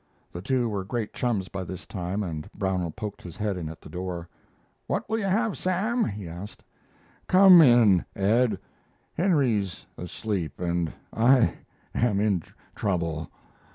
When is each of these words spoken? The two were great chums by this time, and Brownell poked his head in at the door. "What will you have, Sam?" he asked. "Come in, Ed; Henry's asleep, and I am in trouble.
The 0.31 0.41
two 0.41 0.67
were 0.67 0.83
great 0.83 1.13
chums 1.13 1.47
by 1.47 1.63
this 1.63 1.85
time, 1.85 2.23
and 2.23 2.51
Brownell 2.53 2.89
poked 2.89 3.21
his 3.21 3.37
head 3.37 3.55
in 3.55 3.69
at 3.69 3.81
the 3.81 3.87
door. 3.87 4.27
"What 4.87 5.07
will 5.07 5.19
you 5.19 5.25
have, 5.25 5.55
Sam?" 5.59 6.05
he 6.05 6.27
asked. 6.27 6.63
"Come 7.27 7.61
in, 7.61 8.03
Ed; 8.15 8.57
Henry's 9.13 9.85
asleep, 9.99 10.59
and 10.59 10.91
I 11.13 11.53
am 11.93 12.19
in 12.19 12.41
trouble. 12.73 13.29